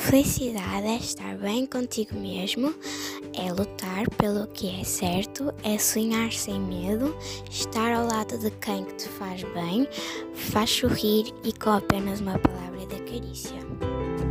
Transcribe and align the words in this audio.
felicidade 0.00 0.86
é 0.86 0.96
estar 0.96 1.36
bem 1.36 1.66
contigo 1.66 2.16
mesmo, 2.16 2.74
é 3.34 3.52
lutar 3.52 4.08
pelo 4.16 4.46
que 4.46 4.80
é 4.80 4.82
certo, 4.82 5.52
é 5.62 5.78
sonhar 5.78 6.32
sem 6.32 6.58
medo, 6.58 7.14
estar 7.50 7.92
ao 7.92 8.06
lado 8.06 8.38
de 8.38 8.50
quem 8.52 8.84
te 8.96 9.06
faz 9.08 9.44
bem, 9.54 9.86
faz 10.34 10.70
sorrir 10.70 11.32
e 11.44 11.52
com 11.52 11.70
apenas 11.70 12.20
uma 12.20 12.38
palavra 12.38 12.86
de 12.86 12.98
carícia. 13.02 14.29